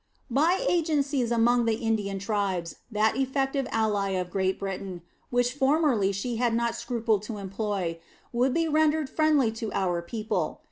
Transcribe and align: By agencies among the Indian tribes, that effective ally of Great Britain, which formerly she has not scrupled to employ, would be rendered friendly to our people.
By 0.31 0.65
agencies 0.67 1.29
among 1.31 1.65
the 1.65 1.75
Indian 1.75 2.17
tribes, 2.17 2.77
that 2.89 3.15
effective 3.15 3.67
ally 3.71 4.13
of 4.17 4.31
Great 4.31 4.57
Britain, 4.57 5.03
which 5.29 5.53
formerly 5.53 6.11
she 6.11 6.37
has 6.37 6.51
not 6.53 6.73
scrupled 6.73 7.21
to 7.29 7.37
employ, 7.37 7.99
would 8.33 8.51
be 8.55 8.67
rendered 8.67 9.11
friendly 9.11 9.51
to 9.51 9.71
our 9.73 10.01
people. 10.01 10.59